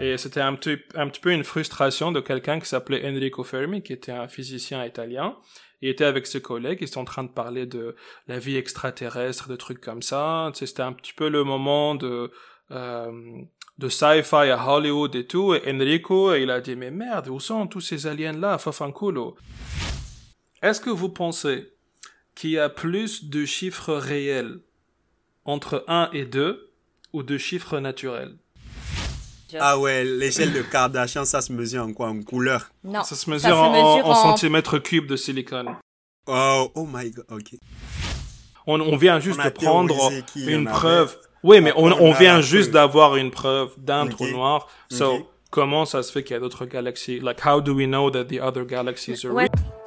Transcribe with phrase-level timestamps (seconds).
[0.00, 3.82] Et c'était un petit, un petit peu une frustration de quelqu'un qui s'appelait Enrico Fermi,
[3.82, 5.36] qui était un physicien italien.
[5.82, 7.96] Il était avec ses collègues, ils étaient en train de parler de
[8.28, 10.50] la vie extraterrestre, de trucs comme ça.
[10.54, 12.30] C'était un petit peu le moment de
[12.70, 13.42] euh,
[13.78, 15.54] de sci-fi à Hollywood et tout.
[15.54, 19.36] Et Enrico, il a dit mais merde, où sont tous ces aliens là, fafanculo
[20.62, 21.72] Est-ce que vous pensez
[22.36, 24.60] qu'il y a plus de chiffres réels
[25.44, 26.72] entre 1 et 2
[27.12, 28.36] ou de chiffres naturels?
[29.58, 32.08] Ah ouais, l'échelle de Kardashian, ça se mesure en quoi?
[32.08, 32.70] En couleur?
[32.84, 33.02] Non.
[33.02, 35.74] Ça se mesure, en, en centimètres cubes de silicone.
[36.26, 37.54] Oh, oh my god, ok.
[38.66, 40.76] On, on vient juste On de prendre une avait.
[40.78, 41.16] preuve.
[41.42, 44.68] Oui, mais on, vient juste d'avoir une preuve d'un trou noir.
[44.90, 47.20] So, comment ça se fait qu'il y a d'autres galaxies?
[47.20, 49.44] Like, how do we know that the other galaxies are Ouais.
[49.44, 49.77] real?